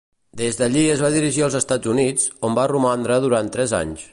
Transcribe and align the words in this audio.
Des 0.41 0.55
d'allí 0.61 0.85
es 0.93 1.03
va 1.05 1.11
dirigir 1.15 1.45
als 1.47 1.57
Estats 1.59 1.91
Units, 1.93 2.25
on 2.49 2.57
va 2.61 2.67
romandre 2.73 3.19
durant 3.27 3.53
tres 3.59 3.77
anys. 3.83 4.09